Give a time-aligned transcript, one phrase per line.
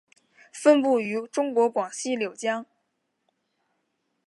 [0.51, 2.65] 分布于中国广西柳江。